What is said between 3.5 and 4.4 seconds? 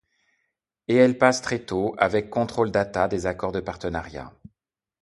de partenariats.